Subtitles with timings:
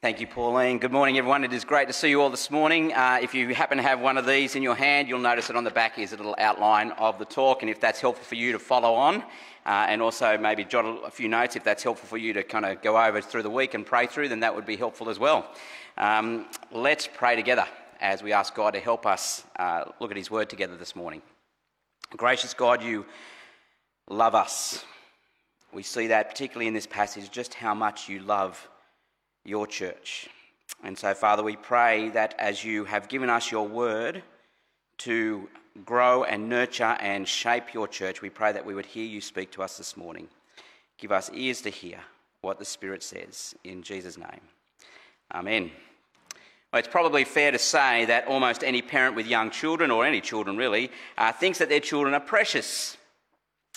[0.00, 0.78] Thank you, Pauline.
[0.78, 1.42] Good morning, everyone.
[1.42, 2.92] It is great to see you all this morning.
[2.92, 5.56] Uh, if you happen to have one of these in your hand, you'll notice that
[5.56, 8.36] on the back is a little outline of the talk, and if that's helpful for
[8.36, 9.22] you to follow on,
[9.66, 12.64] uh, and also maybe jot a few notes if that's helpful for you to kind
[12.64, 15.18] of go over through the week and pray through, then that would be helpful as
[15.18, 15.50] well.
[15.96, 17.66] Um, let's pray together
[18.00, 21.22] as we ask God to help us uh, look at His Word together this morning.
[22.16, 23.04] Gracious God, you
[24.08, 24.84] love us.
[25.72, 28.68] We see that particularly in this passage, just how much you love
[29.44, 30.28] your church.
[30.84, 34.22] And so, Father, we pray that as you have given us your word
[34.98, 35.48] to
[35.84, 39.50] grow and nurture and shape your church, we pray that we would hear you speak
[39.52, 40.28] to us this morning.
[40.98, 41.98] Give us ears to hear
[42.40, 43.54] what the Spirit says.
[43.64, 44.40] In Jesus' name.
[45.32, 45.70] Amen.
[46.72, 50.20] Well, it's probably fair to say that almost any parent with young children, or any
[50.20, 52.96] children really, uh, thinks that their children are precious.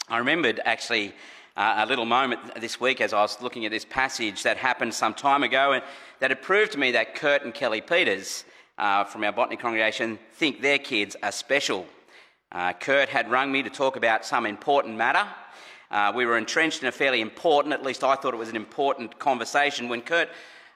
[0.09, 1.13] I remembered actually
[1.57, 4.93] uh, a little moment this week as I was looking at this passage that happened
[4.93, 5.83] some time ago and
[6.19, 8.45] that had proved to me that Kurt and Kelly Peters
[8.77, 11.85] uh, from our botany congregation think their kids are special.
[12.51, 15.27] Uh, Kurt had rung me to talk about some important matter.
[15.89, 18.55] Uh, we were entrenched in a fairly important, at least I thought it was an
[18.55, 20.29] important conversation, when Kurt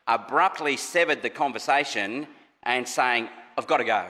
[0.07, 2.27] abruptly severed the conversation
[2.63, 4.05] and saying, I've got to go.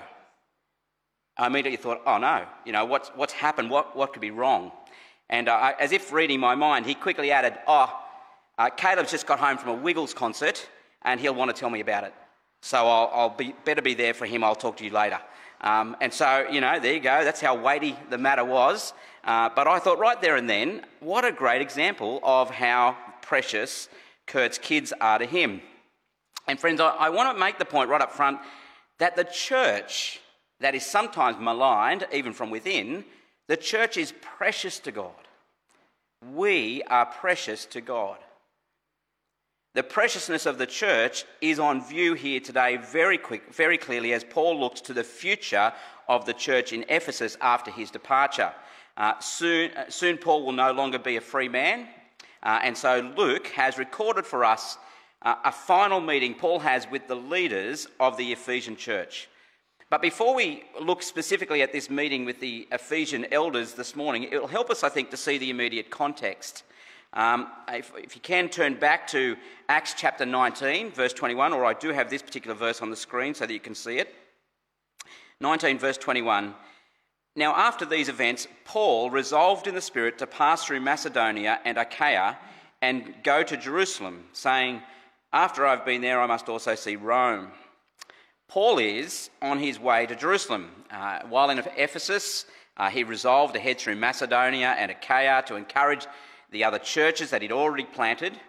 [1.38, 3.70] I immediately thought, oh no, you know, what's, what's happened?
[3.70, 4.72] What, what could be wrong?
[5.30, 7.92] And uh, as if reading my mind, he quickly added, Oh,
[8.58, 10.68] uh, Caleb's just got home from a Wiggles concert
[11.02, 12.14] and he'll want to tell me about it.
[12.62, 14.44] So I'll, I'll be, better be there for him.
[14.44, 15.20] I'll talk to you later.
[15.62, 17.24] Um, and so, you know, there you go.
[17.24, 18.94] That's how weighty the matter was.
[19.24, 23.90] Uh, but I thought right there and then, what a great example of how precious
[24.28, 25.62] Kurt's kids are to him.
[26.48, 28.40] And friends, I, I want to make the point right up front
[29.00, 30.20] that the church
[30.60, 33.04] that is sometimes maligned, even from within,
[33.48, 35.14] the church is precious to God.
[36.34, 38.18] We are precious to God.
[39.76, 44.24] The preciousness of the church is on view here today very, quick, very clearly as
[44.24, 45.74] Paul looks to the future
[46.08, 48.54] of the church in Ephesus after his departure.
[48.96, 51.88] Uh, soon, uh, soon, Paul will no longer be a free man,
[52.42, 54.78] uh, and so Luke has recorded for us
[55.24, 59.28] uh, a final meeting Paul has with the leaders of the Ephesian church.
[59.90, 64.40] But before we look specifically at this meeting with the Ephesian elders this morning, it
[64.42, 66.64] will help us, I think, to see the immediate context.
[67.14, 69.38] Um, if, if, you can turn back to
[69.70, 73.34] Acts chapter 19, verse 21, or I do have this particular verse on the screen
[73.34, 74.14] so that you can see it.
[75.40, 76.56] 19, verse 21.
[77.38, 82.38] Now, after these events, Paul resolved in the Spirit to pass through Macedonia and Achaia
[82.82, 84.82] and go to Jerusalem, saying,
[85.32, 87.52] After I've been there, I must also see Rome.
[88.48, 90.72] Paul is on his way to Jerusalem.
[90.92, 92.46] Uh, while in Ephesus,
[92.78, 96.08] uh, he resolved to head through Macedonia and Achaia to encourage
[96.52, 98.40] the other churches that he'd already planted.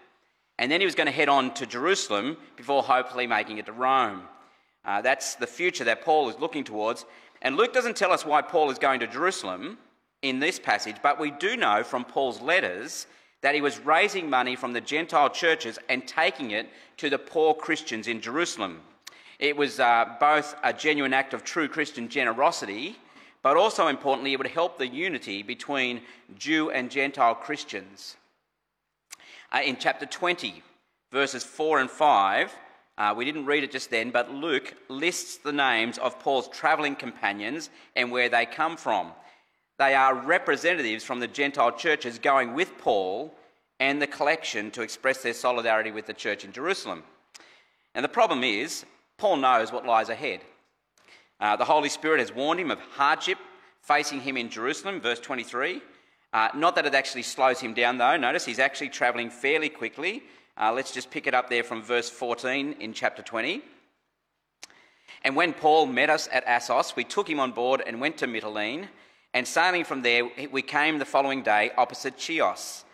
[0.58, 3.72] And then he was going to head on to Jerusalem before hopefully making it to
[3.72, 4.22] Rome.
[4.84, 7.04] Uh, that's the future that Paul is looking towards.
[7.42, 9.78] And Luke doesn't tell us why Paul is going to Jerusalem
[10.22, 13.06] in this passage, but we do know from Paul's letters
[13.42, 17.54] that he was raising money from the Gentile churches and taking it to the poor
[17.54, 18.80] Christians in Jerusalem.
[19.38, 22.96] It was uh, both a genuine act of true Christian generosity,
[23.42, 26.00] but also importantly, it would help the unity between
[26.38, 28.16] Jew and Gentile Christians.
[29.52, 30.62] Uh, in chapter 20,
[31.12, 32.54] verses 4 and 5,
[32.98, 36.96] uh, we didn't read it just then, but Luke lists the names of Paul's travelling
[36.96, 39.12] companions and where they come from.
[39.78, 43.34] They are representatives from the Gentile churches going with Paul
[43.78, 47.02] and the collection to express their solidarity with the church in Jerusalem.
[47.94, 48.86] And the problem is,
[49.18, 50.40] Paul knows what lies ahead.
[51.40, 53.38] Uh, the Holy Spirit has warned him of hardship
[53.82, 55.80] facing him in Jerusalem, verse 23.
[56.32, 58.16] Uh, not that it actually slows him down, though.
[58.16, 60.22] Notice he's actually travelling fairly quickly.
[60.58, 63.62] Uh, let's just pick it up there from verse 14 in chapter 20.
[65.22, 68.26] And when Paul met us at Assos, we took him on board and went to
[68.26, 68.88] Mytilene.
[69.34, 72.84] And sailing from there, we came the following day opposite Chios.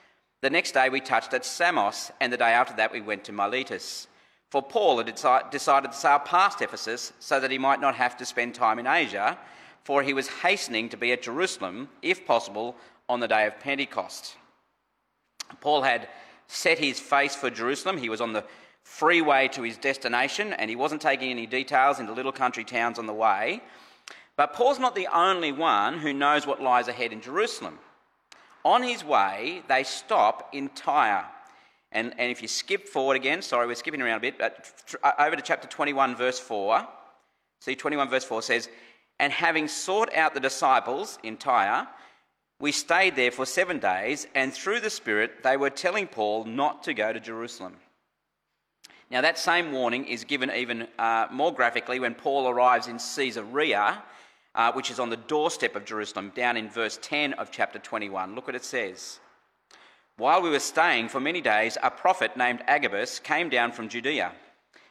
[0.40, 3.32] The next day we touched at Samos, and the day after that we went to
[3.32, 4.08] Miletus.
[4.52, 5.06] For Paul had
[5.50, 8.86] decided to sail past Ephesus so that he might not have to spend time in
[8.86, 9.38] Asia,
[9.82, 12.76] for he was hastening to be at Jerusalem, if possible,
[13.08, 14.36] on the day of Pentecost.
[15.62, 16.06] Paul had
[16.48, 17.96] set his face for Jerusalem.
[17.96, 18.44] He was on the
[18.82, 23.06] freeway to his destination, and he wasn't taking any details into little country towns on
[23.06, 23.62] the way.
[24.36, 27.78] But Paul's not the only one who knows what lies ahead in Jerusalem.
[28.66, 31.24] On his way, they stop in Tyre.
[31.92, 34.72] And, and if you skip forward again, sorry, we're skipping around a bit, but
[35.02, 36.86] uh, over to chapter 21, verse 4.
[37.60, 38.68] See, 21, verse 4 says,
[39.20, 41.86] And having sought out the disciples in Tyre,
[42.58, 46.84] we stayed there for seven days, and through the Spirit they were telling Paul not
[46.84, 47.76] to go to Jerusalem.
[49.10, 54.02] Now, that same warning is given even uh, more graphically when Paul arrives in Caesarea,
[54.54, 58.34] uh, which is on the doorstep of Jerusalem, down in verse 10 of chapter 21.
[58.34, 59.20] Look what it says.
[60.18, 64.32] While we were staying for many days, a prophet named Agabus came down from Judea.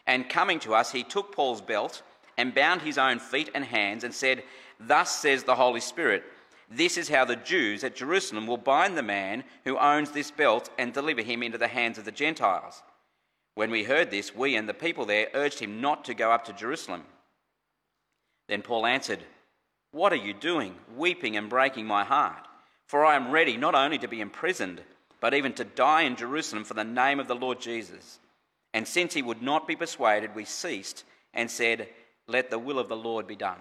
[0.08, 2.02] And coming to us, he took Paul's belt
[2.38, 4.44] and bound his own feet and hands and said,
[4.80, 6.24] Thus says the Holy Spirit,
[6.74, 10.70] this is how the Jews at Jerusalem will bind the man who owns this belt
[10.78, 12.82] and deliver him into the hands of the Gentiles.
[13.56, 16.46] When we heard this, we and the people there urged him not to go up
[16.46, 17.04] to Jerusalem.
[18.48, 19.20] Then Paul answered,
[19.92, 22.48] What are you doing, weeping and breaking my heart?
[22.88, 24.82] For I am ready not only to be imprisoned,
[25.22, 28.20] but even to die in Jerusalem for the name of the Lord Jesus.
[28.74, 31.88] And since he would not be persuaded, we ceased and said,
[32.28, 33.60] Let the will of the Lord be done.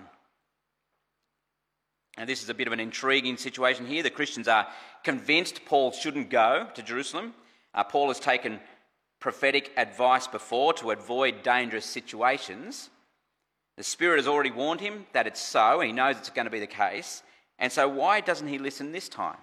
[2.16, 4.02] Now, this is a bit of an intriguing situation here.
[4.02, 4.66] The Christians are
[5.04, 7.34] convinced Paul shouldn't go to Jerusalem.
[7.72, 8.58] Uh, Paul has taken
[9.20, 12.90] prophetic advice before to avoid dangerous situations.
[13.76, 16.60] The Spirit has already warned him that it's so, he knows it's going to be
[16.60, 17.22] the case.
[17.58, 19.36] And so, why doesn't he listen this time?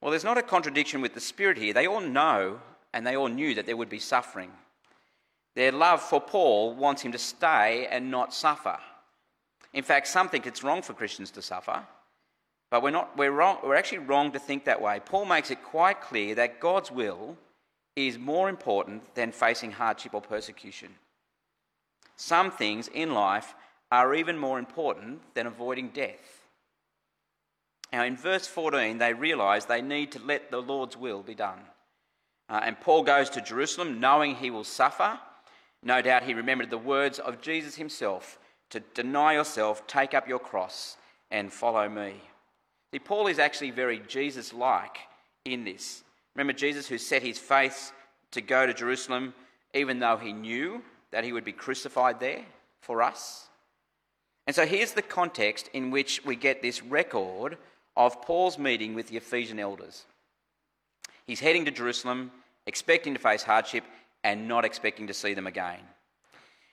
[0.00, 1.72] Well, there's not a contradiction with the Spirit here.
[1.72, 2.60] They all know
[2.92, 4.50] and they all knew that there would be suffering.
[5.54, 8.78] Their love for Paul wants him to stay and not suffer.
[9.72, 11.82] In fact, some think it's wrong for Christians to suffer,
[12.70, 15.00] but we're, not, we're, wrong, we're actually wrong to think that way.
[15.04, 17.36] Paul makes it quite clear that God's will
[17.94, 20.94] is more important than facing hardship or persecution.
[22.16, 23.54] Some things in life
[23.92, 26.35] are even more important than avoiding death.
[27.92, 31.60] Now, in verse 14, they realise they need to let the Lord's will be done.
[32.48, 35.18] Uh, and Paul goes to Jerusalem knowing he will suffer.
[35.82, 38.38] No doubt he remembered the words of Jesus himself
[38.70, 40.96] to deny yourself, take up your cross,
[41.30, 42.14] and follow me.
[42.92, 44.98] See, Paul is actually very Jesus like
[45.44, 46.02] in this.
[46.34, 47.92] Remember Jesus who set his face
[48.32, 49.34] to go to Jerusalem
[49.74, 52.44] even though he knew that he would be crucified there
[52.80, 53.48] for us?
[54.46, 57.58] And so here's the context in which we get this record
[57.96, 60.04] of Paul's meeting with the Ephesian elders.
[61.26, 62.30] He's heading to Jerusalem,
[62.66, 63.84] expecting to face hardship
[64.22, 65.80] and not expecting to see them again.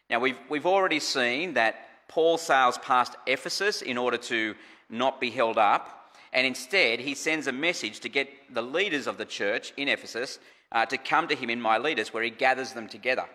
[0.09, 1.75] Now, we've, we've already seen that
[2.07, 4.55] Paul sails past Ephesus in order to
[4.89, 9.17] not be held up, and instead he sends a message to get the leaders of
[9.17, 10.39] the church in Ephesus
[10.71, 13.25] uh, to come to him in Miletus, where he gathers them together.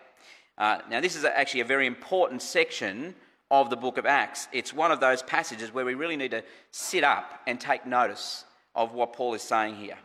[0.57, 3.15] Uh, now, this is actually a very important section
[3.51, 4.47] of the book of Acts.
[4.51, 8.45] It's one of those passages where we really need to sit up and take notice
[8.75, 9.97] of what Paul is saying here.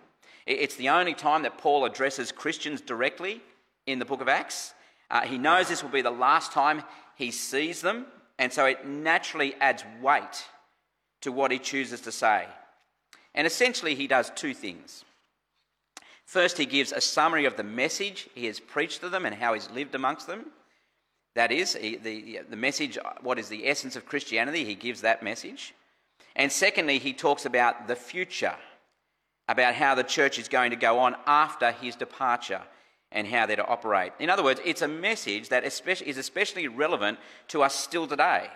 [0.47, 3.41] It's the only time that Paul addresses Christians directly
[3.87, 4.75] in the book of Acts.
[5.11, 6.83] Uh, he knows this will be the last time
[7.17, 8.07] he sees them,
[8.39, 10.45] and so it naturally adds weight
[11.21, 12.47] to what he chooses to say.
[13.35, 15.05] And essentially, he does two things.
[16.27, 19.55] First, he gives a summary of the message he has preached to them and how
[19.55, 20.47] he's lived amongst them.
[21.35, 25.75] That is, the, the message, what is the essence of Christianity, he gives that message.
[26.37, 28.55] And secondly, he talks about the future,
[29.49, 32.63] about how the church is going to go on after his departure
[33.11, 34.13] and how they're to operate.
[34.19, 38.49] In other words, it's a message that is especially relevant to us still today,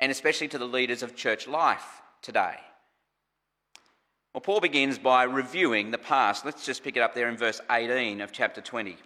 [0.00, 2.54] and especially to the leaders of church life today.
[4.34, 6.44] Well, Paul begins by reviewing the past.
[6.44, 8.96] Let's just pick it up there in verse 18 of chapter 20.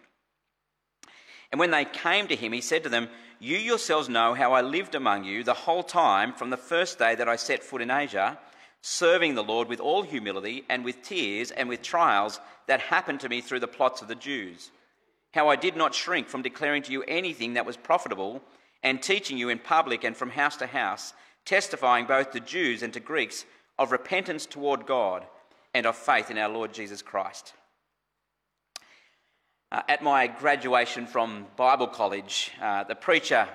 [1.53, 4.63] And when they came to him, he said to them, You yourselves know how I
[4.63, 7.91] lived among you the whole time from the first day that I set foot in
[7.91, 8.39] Asia
[8.83, 13.29] serving the Lord with all humility and with tears and with trials that happened to
[13.29, 14.71] me through the plots of the Jews.
[15.33, 18.43] How I did not shrink from declaring to you anything that was profitable
[18.83, 22.93] and teaching you in public and from house to house, testifying both to Jews and
[22.93, 23.45] to Greeks
[23.79, 25.25] of repentance toward God
[25.73, 27.55] and of faith in our Lord Jesus Christ.
[29.73, 33.49] Uh, at my graduation from Bible college, uh, the preacher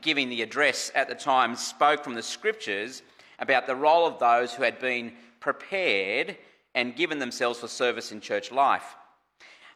[0.00, 3.02] giving the address at the time spoke from the scriptures
[3.38, 6.36] about the role of those who had been prepared
[6.74, 8.96] and given themselves for service in church life.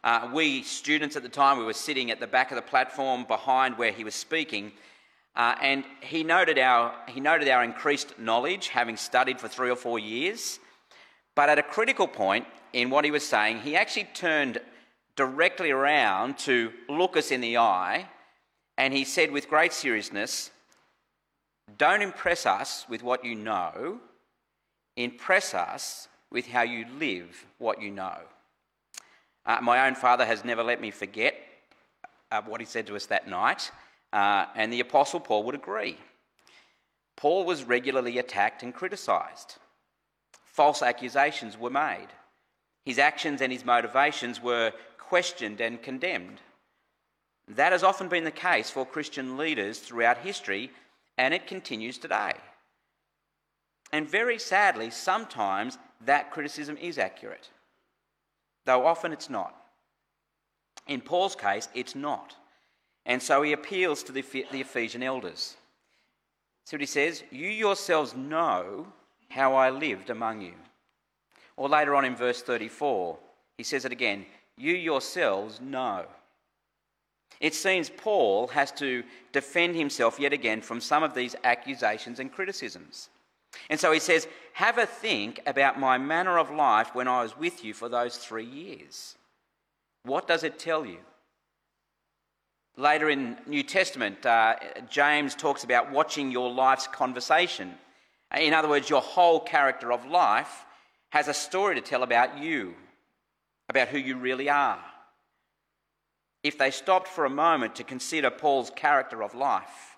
[0.03, 3.23] Uh, we students at the time, we were sitting at the back of the platform
[3.23, 4.73] behind where he was speaking,
[5.37, 9.77] uh, and he noted, our, he noted our increased knowledge, having studied for three or
[9.77, 10.59] four years.
[11.35, 14.59] But at a critical point in what he was saying, he actually turned
[15.15, 18.07] directly around to look us in the eye,
[18.77, 20.51] and he said with great seriousness,
[21.77, 23.99] don't impress us with what you know,
[24.95, 28.17] impress us with how you live what you know.
[29.45, 31.35] Uh, my own father has never let me forget
[32.31, 33.71] uh, what he said to us that night,
[34.11, 35.97] uh, and the Apostle Paul would agree.
[37.15, 39.55] Paul was regularly attacked and criticised.
[40.43, 42.07] False accusations were made.
[42.83, 44.71] His actions and his motivations were
[45.07, 46.41] questioned and condemned.
[47.47, 50.71] That has often been the case for Christian leaders throughout history,
[51.17, 52.33] and it continues today.
[53.91, 57.49] And very sadly, sometimes that criticism is accurate,
[58.65, 59.55] though often it's not.
[60.87, 62.35] In Paul's case, it's not.
[63.05, 65.55] And so he appeals to the, the Ephesian elders.
[66.65, 67.23] See what he says?
[67.31, 68.87] You yourselves know
[69.29, 70.53] how I lived among you.
[71.57, 73.17] Or later on in verse 34,
[73.57, 74.25] he says it again
[74.57, 76.05] You yourselves know.
[77.39, 82.31] It seems Paul has to defend himself yet again from some of these accusations and
[82.31, 83.09] criticisms.
[83.69, 87.37] And so he says, Have a think about my manner of life when I was
[87.37, 89.15] with you for those three years.
[90.03, 90.99] What does it tell you?
[92.77, 94.55] Later in New Testament, uh,
[94.89, 97.73] James talks about watching your life's conversation.
[98.37, 100.65] In other words, your whole character of life
[101.11, 102.75] has a story to tell about you,
[103.69, 104.79] about who you really are.
[106.43, 109.97] If they stopped for a moment to consider Paul's character of life,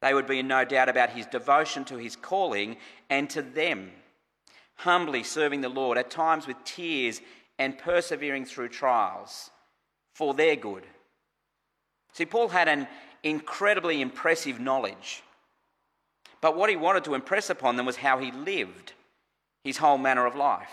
[0.00, 2.76] they would be in no doubt about his devotion to his calling
[3.10, 3.90] and to them,
[4.76, 7.20] humbly serving the Lord, at times with tears
[7.58, 9.50] and persevering through trials
[10.14, 10.84] for their good.
[12.12, 12.86] See, Paul had an
[13.22, 15.22] incredibly impressive knowledge.
[16.40, 18.92] But what he wanted to impress upon them was how he lived,
[19.64, 20.70] his whole manner of life.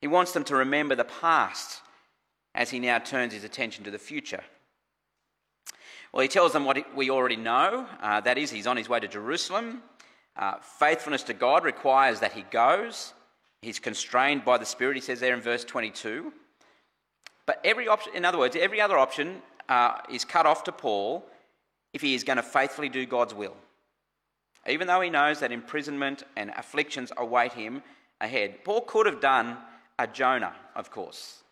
[0.00, 1.82] He wants them to remember the past
[2.54, 4.42] as he now turns his attention to the future.
[6.12, 9.00] Well, he tells them what we already know uh, that is, he's on his way
[9.00, 9.82] to Jerusalem.
[10.36, 13.12] Uh, faithfulness to God requires that he goes.
[13.60, 16.32] He's constrained by the Spirit, he says there in verse 22.
[17.44, 21.24] But every option, in other words, every other option uh, is cut off to Paul
[21.92, 23.56] if he is going to faithfully do God's will.
[24.68, 27.82] Even though he knows that imprisonment and afflictions await him
[28.20, 28.64] ahead.
[28.64, 29.56] Paul could have done
[29.98, 31.42] a Jonah, of course.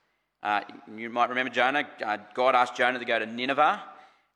[0.42, 0.60] Uh,
[0.96, 1.86] you might remember Jonah.
[2.04, 3.82] Uh, God asked Jonah to go to Nineveh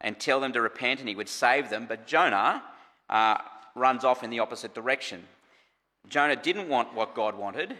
[0.00, 1.86] and tell them to repent and he would save them.
[1.88, 2.62] But Jonah
[3.08, 3.38] uh,
[3.74, 5.24] runs off in the opposite direction.
[6.08, 7.76] Jonah didn't want what God wanted.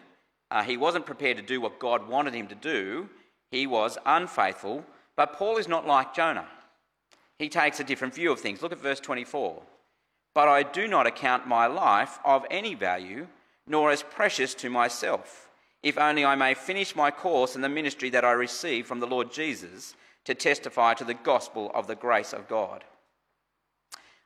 [0.50, 3.08] Uh, he wasn't prepared to do what God wanted him to do.
[3.50, 4.84] He was unfaithful
[5.20, 6.46] but Paul is not like Jonah.
[7.38, 8.62] He takes a different view of things.
[8.62, 9.60] Look at verse 24.
[10.34, 13.26] But I do not account my life of any value,
[13.66, 15.49] nor as precious to myself,
[15.82, 19.06] if only I may finish my course in the ministry that I received from the
[19.06, 19.94] Lord Jesus
[20.24, 22.84] to testify to the gospel of the grace of God.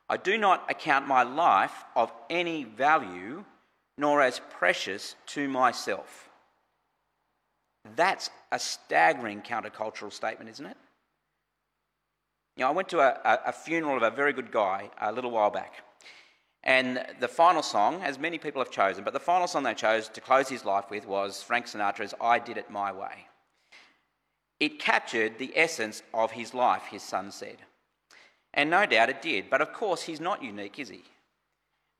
[0.09, 3.43] I do not account my life of any value,
[3.97, 6.29] nor as precious to myself.
[7.95, 10.77] That's a staggering countercultural statement, isn't it?
[12.57, 15.31] You know, I went to a, a, funeral of a very good guy a little
[15.31, 15.83] while back.
[16.65, 20.09] And the final song, as many people have chosen, but the final song they chose
[20.09, 23.27] to close his life with was Frank Sinatra's I Did It My Way.
[24.59, 27.57] It captured the essence of his life, his son said.
[28.53, 31.03] And no doubt it did, but of course he's not unique, is he?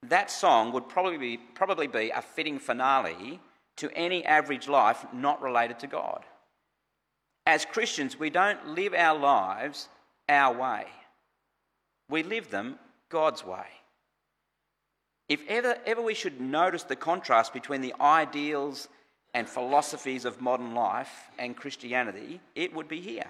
[0.02, 3.40] That song would probably be, probably be a fitting finale
[3.78, 6.24] to any average life not related to God.
[7.46, 9.90] As Christians, we don't live our lives
[10.28, 10.86] our way.
[12.10, 12.80] We live them
[13.10, 13.66] God's way.
[15.28, 18.88] If ever, ever we should notice the contrast between the ideals
[19.34, 23.26] and philosophies of modern life and Christianity, it would be here.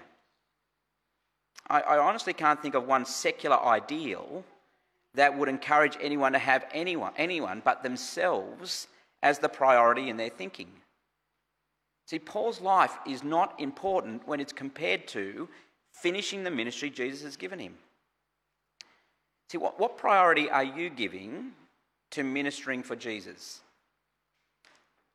[1.68, 4.44] I, I honestly can't think of one secular ideal
[5.14, 8.88] that would encourage anyone to have anyone, anyone but themselves
[9.22, 10.70] as the priority in their thinking.
[12.06, 15.48] See, Paul's life is not important when it's compared to
[15.90, 17.74] finishing the ministry Jesus has given him.
[19.50, 21.52] See, what, what priority are you giving
[22.12, 23.60] to ministering for Jesus?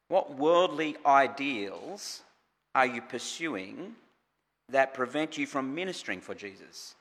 [0.07, 2.21] What worldly ideals
[2.75, 3.95] are you pursuing
[4.69, 6.95] that prevent you from ministering for Jesus?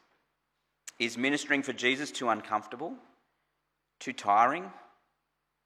[0.99, 2.95] Is ministering for Jesus too uncomfortable,
[3.99, 4.71] too tiring,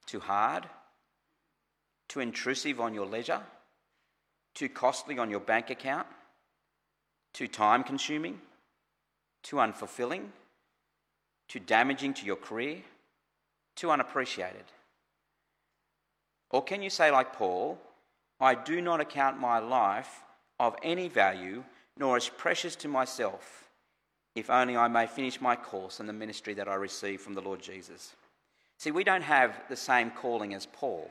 [0.07, 0.66] too hard,
[2.09, 3.40] too intrusive on your leisure,
[4.54, 6.07] too costly on your bank account?
[7.35, 8.40] too time consuming,
[9.43, 10.28] too unfulfilling,
[11.49, 12.78] too damaging to your career,
[13.75, 14.64] too unappreciated?
[16.50, 17.78] Or can you say, like Paul,
[18.40, 20.23] I do not account my life
[20.61, 21.64] of any value,
[21.99, 23.69] nor as precious to myself,
[24.35, 27.43] if only I may finish my course in the ministry that I received from the
[27.43, 28.14] Lord Jesus?
[28.78, 31.11] See, we don't have the same calling as Paul,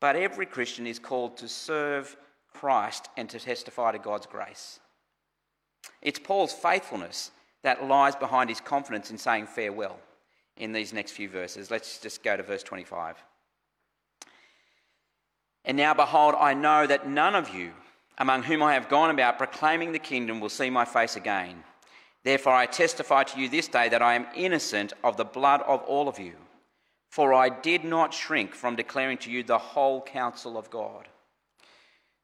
[0.00, 2.16] but every Christian is called to serve
[2.52, 4.80] Christ and to testify to God's grace.
[6.02, 7.30] It's Paul's faithfulness
[7.62, 9.98] that lies behind his confidence in saying farewell
[10.60, 11.70] in these next few verses.
[11.70, 13.16] Let's just go to verse 25.
[15.64, 17.72] And now, behold, I know that none of you
[18.18, 21.64] among whom I have gone about proclaiming the kingdom will see my face again.
[22.22, 25.82] Therefore, I testify to you this day that I am innocent of the blood of
[25.84, 26.34] all of you,
[27.08, 31.08] for I did not shrink from declaring to you the whole counsel of God.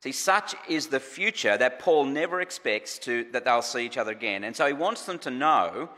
[0.02, 4.12] See, such is the future that Paul never expects to, that they'll see each other
[4.12, 4.45] again.
[4.45, 5.88] And so he wants them to know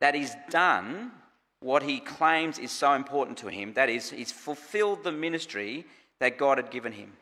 [0.00, 1.10] that he's done
[1.60, 5.84] what he claims is so important to him that is, he's fulfilled the ministry
[6.20, 7.12] that God had given him.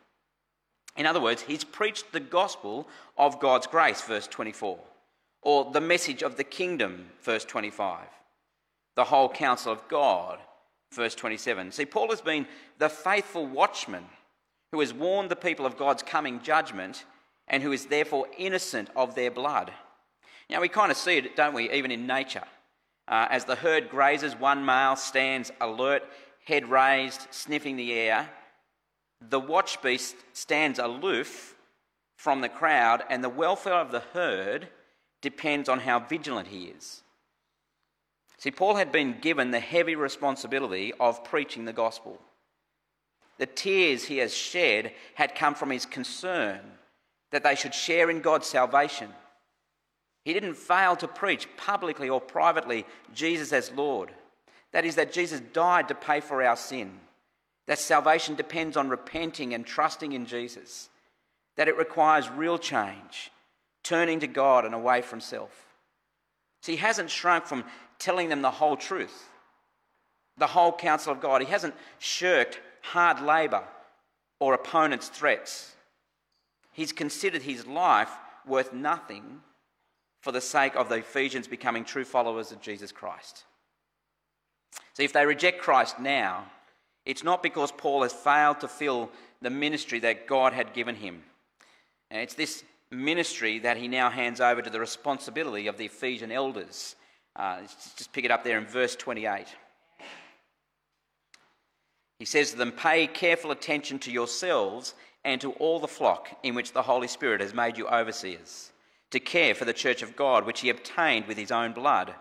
[0.96, 2.88] In other words, he's preached the gospel
[3.18, 4.78] of God's grace, verse 24,
[5.42, 8.06] or the message of the kingdom, verse 25,
[8.94, 10.38] the whole counsel of God,
[10.92, 11.72] verse 27.
[11.72, 12.46] See, Paul has been
[12.78, 14.04] the faithful watchman
[14.72, 17.04] who has warned the people of God's coming judgment
[17.48, 19.72] and who is therefore innocent of their blood.
[20.48, 22.44] Now, we kind of see it, don't we, even in nature.
[23.08, 26.02] Uh, as the herd grazes, one male stands alert,
[26.44, 28.28] head raised, sniffing the air.
[29.28, 31.54] The watch beast stands aloof
[32.16, 34.68] from the crowd, and the welfare of the herd
[35.22, 37.02] depends on how vigilant he is.
[38.38, 42.20] See, Paul had been given the heavy responsibility of preaching the gospel.
[43.38, 46.60] The tears he has shed had come from his concern
[47.30, 49.12] that they should share in God's salvation.
[50.26, 54.10] He didn't fail to preach publicly or privately Jesus as Lord.
[54.72, 56.98] That is, that Jesus died to pay for our sin.
[57.68, 60.88] That salvation depends on repenting and trusting in Jesus.
[61.54, 63.30] That it requires real change,
[63.84, 65.52] turning to God and away from self.
[66.60, 67.62] See, he hasn't shrunk from
[68.00, 69.28] telling them the whole truth,
[70.38, 71.40] the whole counsel of God.
[71.40, 73.62] He hasn't shirked hard labour,
[74.40, 75.76] or opponents' threats.
[76.72, 78.10] He's considered his life
[78.44, 79.42] worth nothing
[80.20, 83.44] for the sake of the Ephesians becoming true followers of Jesus Christ.
[84.94, 86.46] See, if they reject Christ now,
[87.04, 91.22] it's not because Paul has failed to fill the ministry that God had given him.
[92.10, 96.32] And it's this ministry that he now hands over to the responsibility of the Ephesian
[96.32, 96.96] elders.
[97.34, 97.60] Uh,
[97.96, 99.46] just pick it up there in verse 28.
[102.18, 106.54] He says to them, Pay careful attention to yourselves and to all the flock in
[106.54, 108.72] which the Holy Spirit has made you overseers,
[109.10, 112.14] to care for the church of God, which he obtained with his own blood.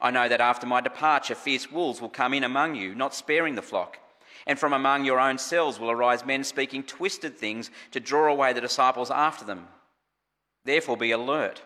[0.00, 3.54] I know that after my departure, fierce wolves will come in among you, not sparing
[3.54, 3.98] the flock.
[4.46, 8.52] And from among your own selves will arise men speaking twisted things to draw away
[8.52, 9.68] the disciples after them.
[10.64, 11.62] Therefore, be alert,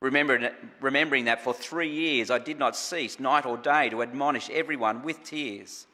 [0.00, 5.02] remembering that for three years I did not cease, night or day, to admonish everyone
[5.02, 5.86] with tears.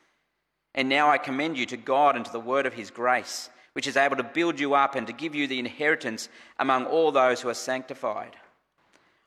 [0.75, 3.87] And now I commend you to God and to the word of his grace, which
[3.87, 7.43] is able to build you up and to give you the inheritance among all those
[7.43, 8.35] who are sanctified.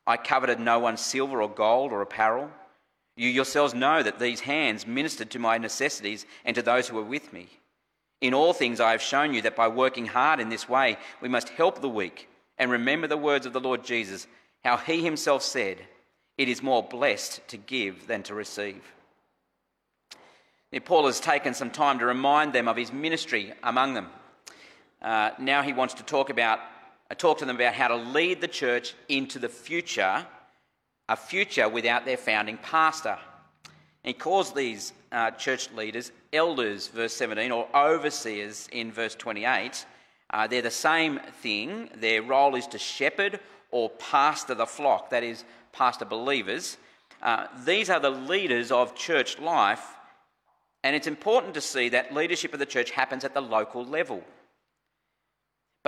[0.07, 2.49] I coveted no one's silver or gold or apparel.
[3.15, 7.03] You yourselves know that these hands ministered to my necessities and to those who were
[7.03, 7.47] with me.
[8.21, 11.29] In all things I have shown you that by working hard in this way, we
[11.29, 14.25] must help the weak and remember the words of the Lord Jesus,
[14.65, 15.77] how he himself said,
[16.39, 18.81] It is more blessed to give than to receive.
[20.71, 24.07] Now, Paul has taken some time to remind them of his ministry among them.
[25.01, 26.59] Uh, now he wants to talk about
[27.11, 30.25] uh, talk to them about how to lead the church into the future,
[31.07, 33.17] a future without their founding pastor.
[34.03, 39.85] And he calls these uh, church leaders elders, verse 17, or overseers in verse 28.
[40.31, 41.89] Uh, they're the same thing.
[41.95, 43.39] Their role is to shepherd
[43.71, 46.77] or pastor the flock, that is, pastor believers.
[47.23, 49.95] Uh, these are the leaders of church life
[50.83, 54.23] and it's important to see that leadership of the church happens at the local level.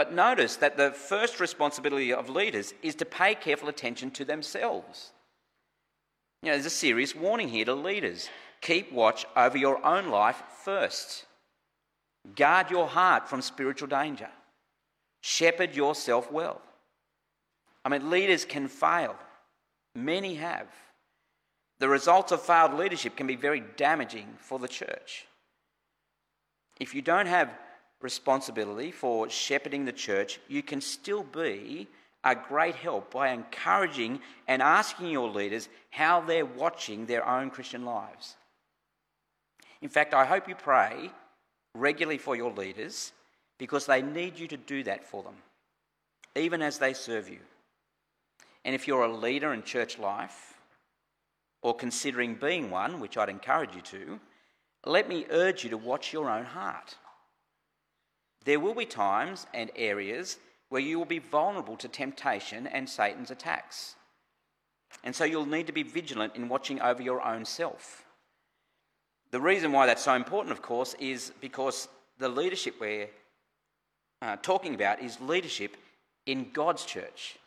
[0.02, 5.12] But notice that the first responsibility of leaders is to pay careful attention to themselves.
[6.42, 8.28] You know, there's a serious warning here to leaders.
[8.62, 11.28] Keep watch over your own life first.
[12.36, 14.30] Guard your heart from spiritual danger.
[15.22, 16.64] Shepherd yourself well.
[17.86, 19.16] I mean, leaders can fail.
[19.94, 20.66] Many have.
[21.78, 25.28] The results of failed leadership can be very damaging for the church.
[26.80, 27.52] If you don't have
[28.02, 31.88] responsibility for shepherding the church, you can still be
[32.24, 37.86] a great help by encouraging and asking your leaders how they're watching their own Christian
[37.86, 38.36] lives.
[39.82, 41.12] In fact, I hope you pray
[41.74, 43.12] regularly for your leaders
[43.58, 45.36] because they need you to do that for them,
[46.36, 47.40] even as they serve you.
[48.64, 50.52] And if you're a leader in church life,
[51.62, 54.20] or considering being one, which I'd encourage you to,
[54.86, 56.96] let me urge you to watch your own heart.
[58.46, 60.38] There will be times and areas
[60.70, 63.96] where you will be vulnerable to temptation and Satan's attacks.
[65.04, 68.06] And so you'll need to be vigilant in watching over your own self.
[69.32, 71.88] The reason why that's so important, of course, is because
[72.20, 73.10] the leadership we're
[74.22, 75.78] uh, talking about is leadership
[76.26, 77.38] in God's church.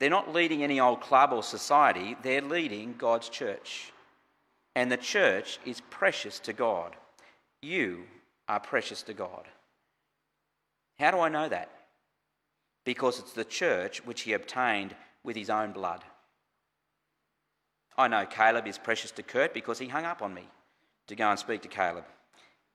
[0.00, 3.92] They're not leading any old club or society, they're leading God's church.
[4.74, 6.96] And the church is precious to God.
[7.62, 8.04] You
[8.48, 9.46] are precious to God.
[11.02, 11.68] How do I know that?
[12.84, 16.04] Because it's the church which he obtained with his own blood.
[17.98, 20.48] I know Caleb is precious to Kurt because he hung up on me
[21.08, 22.04] to go and speak to Caleb.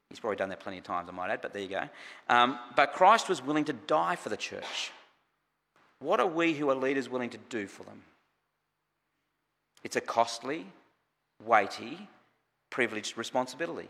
[0.09, 1.89] He's probably done that plenty of times, I might add, but there you go.
[2.27, 4.91] Um, but Christ was willing to die for the church.
[5.99, 8.03] What are we who are leaders willing to do for them?
[9.85, 10.65] It's a costly,
[11.45, 12.09] weighty,
[12.71, 13.87] privileged responsibility.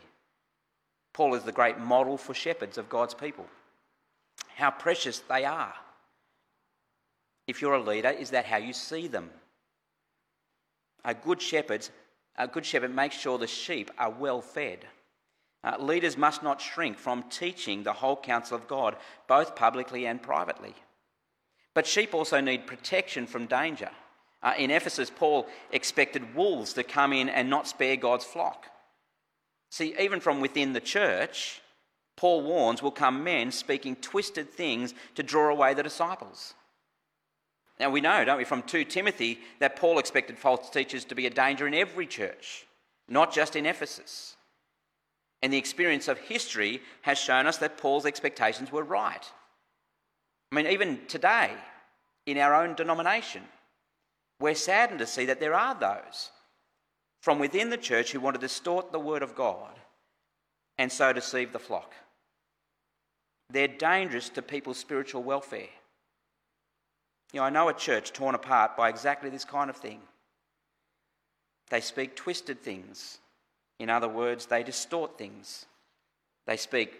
[1.13, 3.47] Paul is the great model for shepherds of God's people.
[4.57, 5.75] How precious they are.
[7.45, 9.29] If you're a leader, is that how you see them?
[11.05, 11.87] A good shepherd,
[12.35, 14.79] a good shepherd makes sure the sheep are well fed.
[15.63, 18.95] Uh, leaders must not shrink from teaching the whole counsel of God,
[19.27, 20.73] both publicly and privately.
[21.75, 23.91] But sheep also need protection from danger.
[24.41, 28.65] Uh, in Ephesus, Paul expected wolves to come in and not spare God's flock.
[29.69, 31.61] See, even from within the church,
[32.17, 36.55] Paul warns will come men speaking twisted things to draw away the disciples.
[37.79, 41.27] Now, we know, don't we, from 2 Timothy, that Paul expected false teachers to be
[41.27, 42.65] a danger in every church,
[43.07, 44.35] not just in Ephesus.
[45.43, 49.31] And the experience of history has shown us that Paul's expectations were right.
[50.51, 51.51] I mean, even today,
[52.25, 53.43] in our own denomination,
[54.39, 56.31] we're saddened to see that there are those
[57.21, 59.79] from within the church who want to distort the word of God
[60.79, 61.93] and so deceive the flock.
[63.49, 65.69] They're dangerous to people's spiritual welfare.
[67.33, 69.99] You know, I know a church torn apart by exactly this kind of thing.
[71.69, 73.19] They speak twisted things.
[73.79, 75.65] In other words, they distort things.
[76.45, 76.93] They speak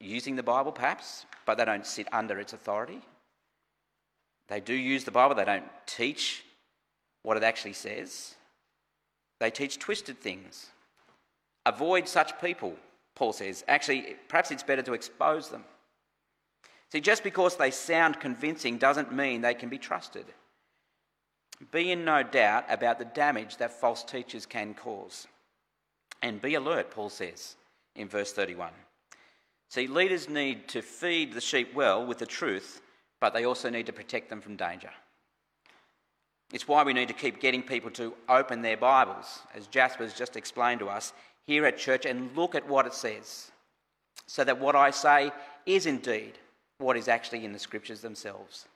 [0.00, 3.00] using the Bible, perhaps, but they don't sit under its authority.
[4.48, 6.44] They do use the Bible, they don't teach
[7.22, 8.34] what it actually says.
[9.40, 10.70] They teach twisted things.
[11.66, 12.74] Avoid such people,
[13.18, 13.64] Paul says.
[13.66, 15.64] Actually, perhaps it's better to expose them.
[16.92, 20.24] See, just because they sound convincing doesn't mean they can be trusted.
[21.72, 25.26] Be in no doubt about the damage that false teachers can cause.
[26.22, 27.56] And be alert, Paul says
[27.96, 28.70] in verse 31.
[29.68, 32.80] See, leaders need to feed the sheep well with the truth,
[33.20, 34.90] but they also need to protect them from danger.
[36.52, 40.36] It's why we need to keep getting people to open their Bibles, as Jasper's just
[40.36, 41.12] explained to us,
[41.46, 43.50] here at church and look at what it says,
[44.26, 45.30] so that what I say
[45.66, 46.38] is indeed
[46.78, 48.66] what is actually in the scriptures themselves.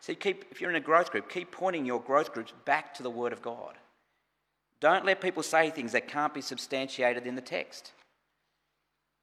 [0.00, 3.02] See, keep, if you're in a growth group, keep pointing your growth groups back to
[3.02, 3.74] the Word of God.
[4.80, 7.92] Don't let people say things that can't be substantiated in the text.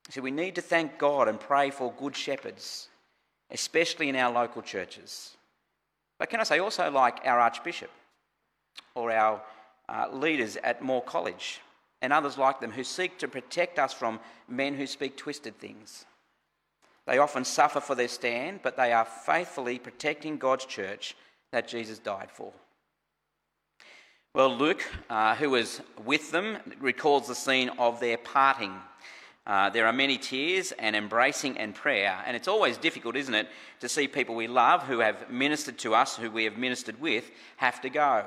[0.10, 2.90] See, we need to thank God and pray for good shepherds,
[3.52, 5.38] especially in our local churches.
[6.24, 7.90] But can I say, also like our Archbishop
[8.96, 9.42] or our
[9.90, 11.60] uh, leaders at Moore College
[12.02, 16.06] and others like them who seek to protect us from men who speak twisted things.
[17.06, 21.18] They often suffer for their stand, but they are faithfully protecting God's church
[21.52, 22.54] that Jesus died for.
[24.34, 28.72] Well, Luke, uh, who was with them, recalls the scene of their parting.
[29.46, 33.50] Uh, there are many tears and embracing and prayer, and it's always difficult, isn't it,
[33.82, 37.30] to see people we love who have ministered to us, who we have ministered with,
[37.58, 38.26] have to go.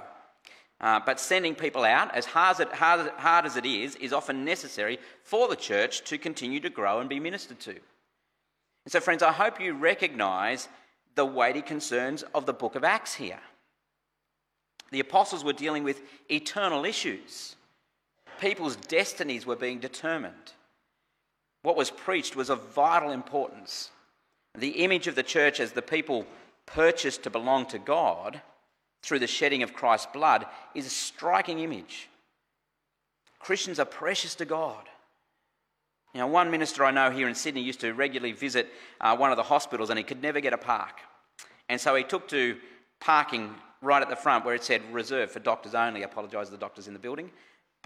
[0.79, 4.13] Uh, but sending people out, as hard as, it, hard, hard as it is, is
[4.13, 7.71] often necessary for the church to continue to grow and be ministered to.
[7.71, 10.69] And so, friends, I hope you recognise
[11.15, 13.41] the weighty concerns of the book of Acts here.
[14.91, 17.57] The apostles were dealing with eternal issues,
[18.39, 20.53] people's destinies were being determined.
[21.67, 23.91] What was preached was of vital importance.
[24.57, 26.25] The image of the church as the people
[26.65, 28.41] purchased to belong to God
[29.03, 32.09] through the shedding of Christ's blood is a striking image.
[33.41, 34.85] Christians are precious to God.
[36.15, 38.69] You know, one minister I know here in Sydney used to regularly visit
[39.01, 41.01] uh, one of the hospitals and he could never get a park.
[41.69, 42.59] And so he took to
[43.01, 43.53] parking
[43.83, 46.05] right at the front where it said reserved for doctors only.
[46.05, 47.29] Apologise to the doctors in the building,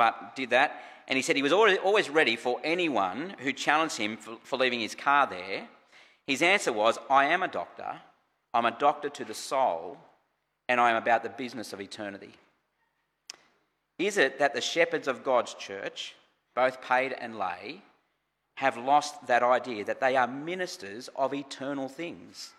[0.01, 0.81] but did that.
[1.09, 4.81] And he said he was always ready for anyone who challenged him for, for leaving
[4.81, 5.69] his car there.
[6.27, 8.01] His answer was, I am a doctor.
[8.55, 9.99] I'm a doctor to the soul,
[10.71, 12.33] and I am about the business of eternity.
[13.99, 16.15] Is it that the shepherds of God's church,
[16.55, 17.83] both paid and lay,
[18.55, 22.55] have lost that idea that they are ministers of eternal things.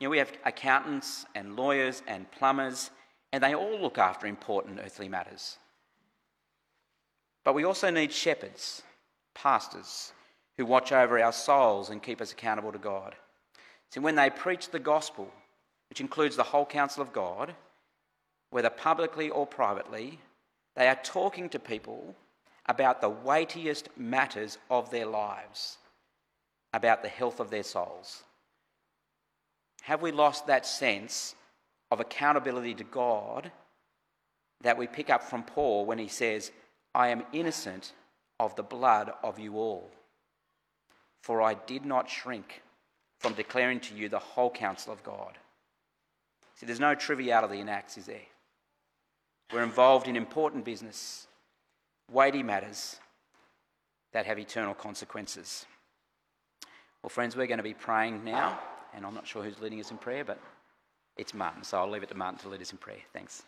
[0.00, 2.90] You know, we have accountants and lawyers and plumbers,
[3.30, 5.58] and they all look after important earthly matters.
[7.48, 8.82] But we also need shepherds,
[9.34, 10.12] pastors,
[10.58, 13.14] who watch over our souls and keep us accountable to God.
[13.90, 15.32] See, when they preach the gospel,
[15.88, 17.54] which includes the whole counsel of God,
[18.50, 20.18] whether publicly or privately,
[20.76, 22.14] they are talking to people
[22.66, 25.78] about the weightiest matters of their lives,
[26.74, 28.24] about the health of their souls.
[29.84, 31.34] Have we lost that sense
[31.90, 33.50] of accountability to God
[34.60, 36.52] that we pick up from Paul when he says,
[36.98, 37.92] I am innocent
[38.40, 39.88] of the blood of you all?
[41.22, 42.60] For I did not shrink
[43.20, 45.38] from declaring to you the whole counsel of God.
[46.56, 48.26] See, there's no triviality in Acts, is there?
[49.52, 51.28] We're involved in important business,
[52.10, 52.96] weighty matters
[54.12, 55.66] that have eternal consequences.
[57.02, 58.58] Well, friends, we're going to be praying now,
[58.92, 60.40] and I'm not sure who's leading us in prayer, but
[61.16, 62.98] it's Martin, so I'll leave it to Martin to lead us in prayer.
[63.12, 63.44] Thanks.